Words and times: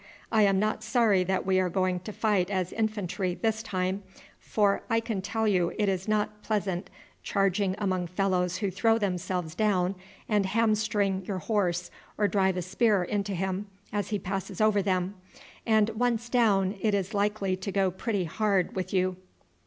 "I 0.31 0.41
am 0.41 0.57
not 0.57 0.83
sorry 0.83 1.23
that 1.25 1.45
we 1.45 1.59
are 1.59 1.69
going 1.69 1.99
to 1.99 2.11
fight 2.11 2.49
as 2.49 2.73
infantry 2.73 3.35
this 3.35 3.61
time, 3.61 4.01
for 4.39 4.81
I 4.89 4.99
can 4.99 5.21
tell 5.21 5.47
you 5.47 5.73
it 5.77 5.87
is 5.87 6.07
not 6.07 6.41
pleasant 6.41 6.89
charging 7.21 7.75
among 7.77 8.07
fellows 8.07 8.57
who 8.57 8.71
throw 8.71 8.97
themselves 8.97 9.53
down 9.53 9.93
and 10.27 10.47
hamstring 10.47 11.23
your 11.27 11.37
horse 11.37 11.91
or 12.17 12.27
drive 12.27 12.57
a 12.57 12.63
spear 12.63 13.03
into 13.03 13.35
him 13.35 13.67
as 13.93 14.07
he 14.09 14.17
passes 14.17 14.59
over 14.59 14.81
them; 14.81 15.13
and 15.67 15.91
once 15.91 16.29
down 16.29 16.77
it 16.81 16.95
is 16.95 17.13
likely 17.13 17.55
to 17.57 17.71
go 17.71 17.91
pretty 17.91 18.23
hard 18.23 18.75
with 18.75 18.91
you." 18.95 19.17